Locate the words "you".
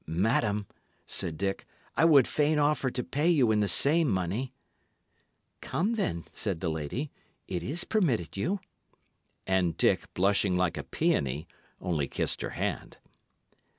3.29-3.51, 8.35-8.59